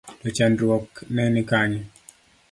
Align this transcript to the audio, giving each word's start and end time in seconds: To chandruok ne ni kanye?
To 0.21 0.27
chandruok 0.35 0.89
ne 1.13 1.23
ni 1.33 1.41
kanye? 1.49 1.81